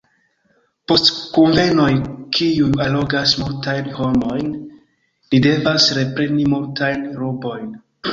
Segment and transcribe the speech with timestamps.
[0.91, 1.89] Post kunvenoj,
[2.37, 4.47] kiuj allogas multajn homojn,
[5.35, 7.69] ni devas repreni multajn rubojn.